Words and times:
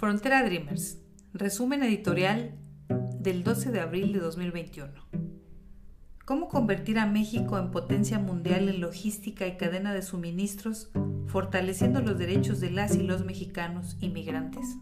Frontera 0.00 0.42
Dreamers. 0.42 0.96
Resumen 1.34 1.82
editorial 1.82 2.54
del 3.18 3.44
12 3.44 3.70
de 3.70 3.80
abril 3.80 4.14
de 4.14 4.20
2021. 4.20 4.88
¿Cómo 6.24 6.48
convertir 6.48 6.98
a 6.98 7.04
México 7.04 7.58
en 7.58 7.70
potencia 7.70 8.18
mundial 8.18 8.70
en 8.70 8.80
logística 8.80 9.46
y 9.46 9.58
cadena 9.58 9.92
de 9.92 10.00
suministros, 10.00 10.90
fortaleciendo 11.26 12.00
los 12.00 12.16
derechos 12.16 12.60
de 12.60 12.70
las 12.70 12.96
y 12.96 13.02
los 13.02 13.26
mexicanos 13.26 13.98
inmigrantes? 14.00 14.78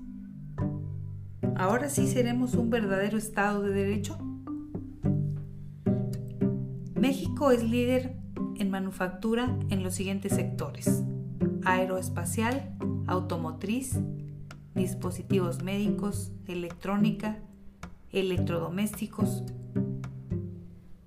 ¿Ahora 1.57 1.89
sí 1.89 2.07
seremos 2.07 2.55
un 2.55 2.71
verdadero 2.71 3.19
Estado 3.19 3.62
de 3.62 3.73
Derecho? 3.73 4.16
México 6.95 7.50
es 7.50 7.64
líder 7.64 8.14
en 8.57 8.71
manufactura 8.71 9.59
en 9.69 9.82
los 9.82 9.96
siguientes 9.96 10.37
sectores. 10.37 11.02
Aeroespacial, 11.64 12.77
automotriz, 13.09 13.98
dispositivos 14.78 15.62
médicos, 15.62 16.32
electrónica, 16.46 17.38
electrodomésticos. 18.12 19.42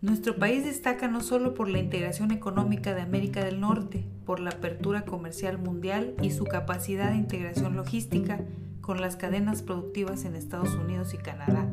Nuestro 0.01 0.35
país 0.37 0.65
destaca 0.65 1.07
no 1.07 1.21
solo 1.21 1.53
por 1.53 1.69
la 1.69 1.79
integración 1.79 2.31
económica 2.31 2.93
de 2.93 3.01
América 3.01 3.43
del 3.43 3.59
Norte, 3.59 4.05
por 4.25 4.39
la 4.39 4.51
apertura 4.51 5.05
comercial 5.05 5.57
mundial 5.57 6.15
y 6.21 6.31
su 6.31 6.43
capacidad 6.43 7.11
de 7.11 7.17
integración 7.17 7.75
logística 7.75 8.41
con 8.81 8.99
las 8.99 9.15
cadenas 9.15 9.61
productivas 9.61 10.25
en 10.25 10.35
Estados 10.35 10.73
Unidos 10.75 11.13
y 11.13 11.17
Canadá, 11.17 11.71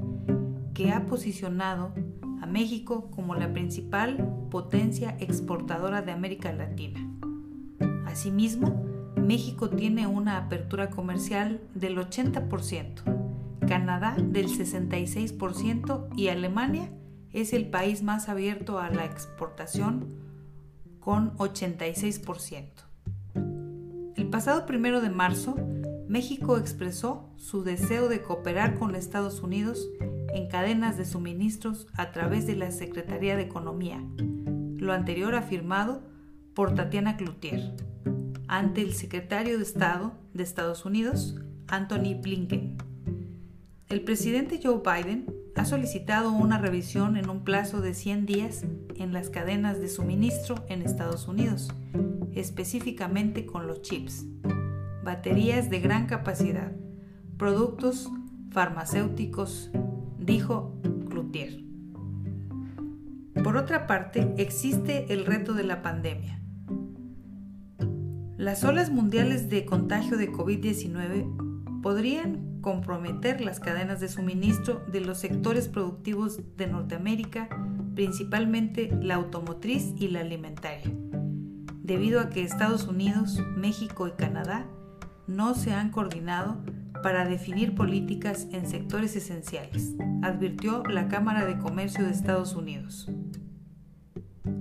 que 0.74 0.92
ha 0.92 1.06
posicionado 1.06 1.92
a 2.40 2.46
México 2.46 3.10
como 3.10 3.34
la 3.34 3.52
principal 3.52 4.46
potencia 4.50 5.16
exportadora 5.18 6.02
de 6.02 6.12
América 6.12 6.52
Latina. 6.52 7.00
Asimismo, 8.06 8.87
México 9.28 9.68
tiene 9.68 10.06
una 10.06 10.38
apertura 10.38 10.88
comercial 10.88 11.60
del 11.74 11.98
80%, 11.98 13.58
Canadá 13.68 14.16
del 14.18 14.48
66% 14.48 16.08
y 16.16 16.28
Alemania 16.28 16.90
es 17.34 17.52
el 17.52 17.68
país 17.68 18.02
más 18.02 18.30
abierto 18.30 18.78
a 18.78 18.88
la 18.88 19.04
exportación 19.04 20.14
con 20.98 21.36
86%. 21.36 22.64
El 24.16 24.30
pasado 24.30 24.64
primero 24.64 25.02
de 25.02 25.10
marzo, 25.10 25.56
México 26.08 26.56
expresó 26.56 27.28
su 27.36 27.62
deseo 27.64 28.08
de 28.08 28.22
cooperar 28.22 28.78
con 28.78 28.94
Estados 28.94 29.42
Unidos 29.42 29.90
en 30.32 30.48
cadenas 30.48 30.96
de 30.96 31.04
suministros 31.04 31.86
a 31.92 32.12
través 32.12 32.46
de 32.46 32.56
la 32.56 32.70
Secretaría 32.70 33.36
de 33.36 33.42
Economía, 33.42 34.02
lo 34.78 34.94
anterior 34.94 35.34
afirmado 35.34 36.00
por 36.54 36.74
Tatiana 36.74 37.18
Cloutier 37.18 37.74
ante 38.48 38.80
el 38.80 38.94
secretario 38.94 39.58
de 39.58 39.62
Estado 39.62 40.12
de 40.32 40.42
Estados 40.42 40.84
Unidos, 40.84 41.36
Anthony 41.68 42.14
Blinken. 42.20 42.78
El 43.88 44.02
presidente 44.02 44.58
Joe 44.62 44.80
Biden 44.82 45.26
ha 45.54 45.64
solicitado 45.64 46.32
una 46.32 46.58
revisión 46.58 47.16
en 47.16 47.28
un 47.28 47.44
plazo 47.44 47.80
de 47.80 47.94
100 47.94 48.26
días 48.26 48.64
en 48.96 49.12
las 49.12 49.28
cadenas 49.28 49.80
de 49.80 49.88
suministro 49.88 50.64
en 50.68 50.82
Estados 50.82 51.28
Unidos, 51.28 51.68
específicamente 52.32 53.44
con 53.44 53.66
los 53.66 53.82
chips, 53.82 54.24
baterías 55.04 55.68
de 55.68 55.80
gran 55.80 56.06
capacidad, 56.06 56.72
productos 57.36 58.10
farmacéuticos, 58.50 59.70
dijo 60.18 60.80
Cloutier. 61.10 61.64
Por 63.42 63.56
otra 63.56 63.86
parte, 63.86 64.34
existe 64.38 65.12
el 65.12 65.26
reto 65.26 65.54
de 65.54 65.64
la 65.64 65.82
pandemia 65.82 66.38
las 68.38 68.62
olas 68.62 68.90
mundiales 68.90 69.50
de 69.50 69.66
contagio 69.66 70.16
de 70.16 70.30
COVID-19 70.30 71.82
podrían 71.82 72.60
comprometer 72.60 73.40
las 73.40 73.58
cadenas 73.58 73.98
de 73.98 74.08
suministro 74.08 74.80
de 74.92 75.00
los 75.00 75.18
sectores 75.18 75.66
productivos 75.66 76.40
de 76.56 76.68
Norteamérica, 76.68 77.48
principalmente 77.96 78.96
la 79.02 79.16
automotriz 79.16 79.92
y 79.98 80.06
la 80.06 80.20
alimentaria, 80.20 80.88
debido 81.82 82.20
a 82.20 82.30
que 82.30 82.44
Estados 82.44 82.86
Unidos, 82.86 83.42
México 83.56 84.06
y 84.06 84.12
Canadá 84.12 84.68
no 85.26 85.56
se 85.56 85.72
han 85.72 85.90
coordinado 85.90 86.62
para 87.02 87.28
definir 87.28 87.74
políticas 87.74 88.46
en 88.52 88.68
sectores 88.68 89.16
esenciales, 89.16 89.94
advirtió 90.22 90.84
la 90.84 91.08
Cámara 91.08 91.44
de 91.44 91.58
Comercio 91.58 92.04
de 92.04 92.12
Estados 92.12 92.54
Unidos. 92.54 93.10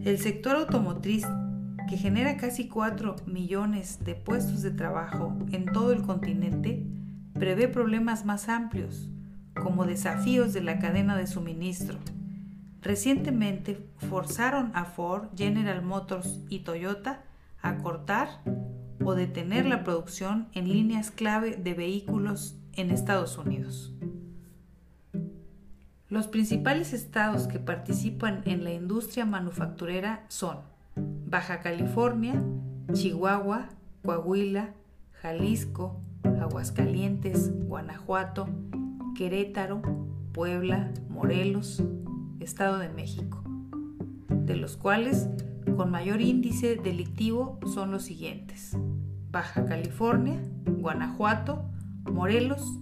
El 0.03 0.17
sector 0.17 0.55
automotriz 0.55 1.27
que 1.87 1.97
genera 1.97 2.37
casi 2.37 2.67
4 2.67 3.15
millones 3.25 4.03
de 4.03 4.15
puestos 4.15 4.61
de 4.61 4.71
trabajo 4.71 5.35
en 5.51 5.65
todo 5.65 5.91
el 5.91 6.03
continente, 6.03 6.85
prevé 7.33 7.67
problemas 7.67 8.25
más 8.25 8.49
amplios, 8.49 9.09
como 9.55 9.85
desafíos 9.85 10.53
de 10.53 10.61
la 10.61 10.79
cadena 10.79 11.17
de 11.17 11.27
suministro. 11.27 11.97
Recientemente 12.81 13.89
forzaron 14.09 14.71
a 14.75 14.85
Ford, 14.85 15.29
General 15.35 15.81
Motors 15.81 16.41
y 16.49 16.59
Toyota 16.59 17.23
a 17.61 17.77
cortar 17.77 18.41
o 19.03 19.15
detener 19.15 19.65
la 19.65 19.83
producción 19.83 20.47
en 20.53 20.69
líneas 20.69 21.11
clave 21.11 21.55
de 21.55 21.73
vehículos 21.73 22.55
en 22.73 22.91
Estados 22.91 23.37
Unidos. 23.37 23.93
Los 26.09 26.27
principales 26.27 26.93
estados 26.93 27.47
que 27.47 27.59
participan 27.59 28.41
en 28.45 28.63
la 28.63 28.71
industria 28.71 29.25
manufacturera 29.25 30.23
son 30.29 30.59
Baja 31.29 31.59
California, 31.59 32.41
Chihuahua, 32.93 33.67
Coahuila, 34.01 34.73
Jalisco, 35.11 35.99
Aguascalientes, 36.23 37.51
Guanajuato, 37.67 38.47
Querétaro, 39.13 39.81
Puebla, 40.31 40.89
Morelos, 41.09 41.83
Estado 42.39 42.77
de 42.77 42.87
México, 42.87 43.43
de 44.29 44.55
los 44.55 44.77
cuales 44.77 45.27
con 45.75 45.91
mayor 45.91 46.21
índice 46.21 46.77
delictivo 46.77 47.59
son 47.73 47.91
los 47.91 48.03
siguientes. 48.03 48.77
Baja 49.29 49.65
California, 49.65 50.41
Guanajuato, 50.65 51.69
Morelos 52.09 52.79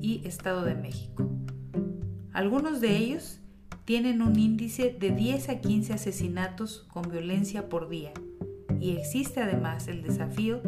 y 0.00 0.24
Estado 0.24 0.64
de 0.64 0.76
México. 0.76 1.28
Algunos 2.32 2.80
de 2.80 2.96
ellos 2.96 3.40
tienen 3.90 4.22
un 4.22 4.38
índice 4.38 4.96
de 4.96 5.10
10 5.10 5.48
a 5.48 5.60
15 5.60 5.94
asesinatos 5.94 6.86
con 6.92 7.10
violencia 7.10 7.68
por 7.68 7.88
día 7.88 8.12
y 8.78 8.92
existe 8.92 9.40
además 9.40 9.88
el 9.88 10.04
desafío 10.04 10.62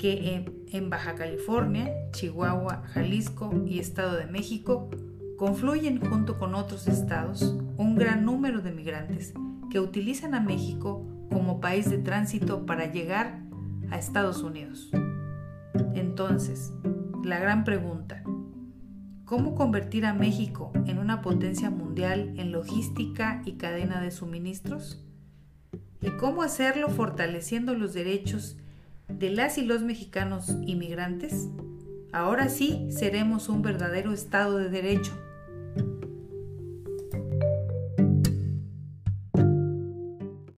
que 0.00 0.44
en, 0.72 0.90
Baja 0.90 1.14
California, 1.14 1.94
Chihuahua, 2.10 2.82
Jalisco 2.86 3.54
y 3.64 3.78
Estado 3.78 4.16
de 4.16 4.26
México 4.26 4.90
confluyen 5.38 6.04
junto 6.04 6.36
con 6.36 6.56
otros 6.56 6.88
estados 6.88 7.54
un 7.76 7.94
gran 7.94 8.24
número 8.24 8.62
de 8.62 8.72
migrantes 8.72 9.32
que 9.70 9.78
utilizan 9.78 10.34
a 10.34 10.40
México 10.40 11.06
como 11.30 11.60
país 11.60 11.88
de 11.88 11.98
tránsito 11.98 12.66
para 12.66 12.90
llegar 12.90 13.42
a 13.92 13.98
Estados 14.00 14.42
Unidos. 14.42 14.90
Entonces, 15.94 16.72
la 17.22 17.38
gran 17.38 17.62
pregunta, 17.62 18.23
¿Cómo 19.24 19.54
convertir 19.54 20.04
a 20.04 20.12
México 20.12 20.70
en 20.86 20.98
una 20.98 21.22
potencia 21.22 21.70
mundial 21.70 22.34
en 22.36 22.52
logística 22.52 23.40
y 23.46 23.52
cadena 23.52 24.02
de 24.02 24.10
suministros? 24.10 25.02
¿Y 26.02 26.10
cómo 26.18 26.42
hacerlo 26.42 26.90
fortaleciendo 26.90 27.74
los 27.74 27.94
derechos 27.94 28.58
de 29.08 29.30
las 29.30 29.56
y 29.56 29.64
los 29.64 29.80
mexicanos 29.80 30.50
inmigrantes? 30.66 31.48
Ahora 32.12 32.50
sí 32.50 32.86
seremos 32.90 33.48
un 33.48 33.62
verdadero 33.62 34.12
Estado 34.12 34.58
de 34.58 34.68
Derecho 34.68 35.18